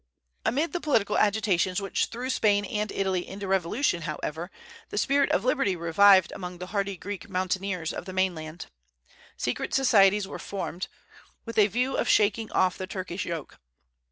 Amid 0.47 0.73
the 0.73 0.81
political 0.81 1.15
agitations 1.15 1.79
which 1.79 2.07
threw 2.07 2.31
Spain 2.31 2.65
and 2.65 2.91
Italy 2.91 3.27
into 3.27 3.47
revolution, 3.47 4.01
however, 4.01 4.49
the 4.89 4.97
spirit 4.97 5.29
of 5.29 5.45
liberty 5.45 5.75
revived 5.75 6.31
among 6.31 6.57
the 6.57 6.65
hardy 6.73 6.97
Greek 6.97 7.29
mountaineers 7.29 7.93
of 7.93 8.05
the 8.05 8.11
mainland. 8.13 8.65
Secret 9.37 9.75
societies 9.75 10.27
were 10.27 10.39
formed, 10.39 10.87
with 11.45 11.59
a 11.59 11.67
view 11.67 11.95
of 11.97 12.09
shaking 12.09 12.51
off 12.51 12.79
the 12.79 12.87
Turkish 12.87 13.25
yoke. 13.25 13.59